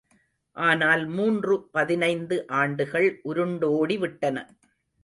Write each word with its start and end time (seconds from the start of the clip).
ஆனால் 0.57 1.03
மூன்று 1.07 1.55
பதினைந்து 1.71 2.47
ஆண்டுகள் 2.47 3.09
உருண்டோடிவிட்டன. 3.25 4.37